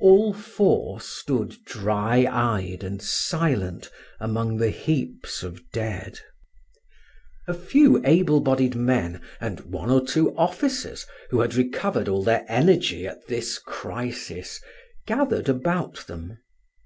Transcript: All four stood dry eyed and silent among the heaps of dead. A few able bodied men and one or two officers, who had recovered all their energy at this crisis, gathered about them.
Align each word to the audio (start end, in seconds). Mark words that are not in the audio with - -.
All 0.00 0.34
four 0.34 1.00
stood 1.00 1.56
dry 1.64 2.26
eyed 2.30 2.84
and 2.84 3.00
silent 3.00 3.90
among 4.20 4.58
the 4.58 4.68
heaps 4.68 5.42
of 5.42 5.62
dead. 5.70 6.20
A 7.48 7.54
few 7.54 8.02
able 8.04 8.40
bodied 8.40 8.74
men 8.74 9.22
and 9.40 9.60
one 9.60 9.88
or 9.90 10.04
two 10.04 10.36
officers, 10.36 11.06
who 11.30 11.40
had 11.40 11.54
recovered 11.54 12.06
all 12.06 12.22
their 12.22 12.44
energy 12.48 13.06
at 13.06 13.28
this 13.28 13.58
crisis, 13.58 14.60
gathered 15.06 15.48
about 15.48 16.06
them. 16.06 16.36